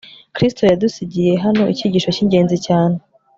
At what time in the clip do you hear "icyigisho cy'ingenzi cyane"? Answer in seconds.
1.73-2.97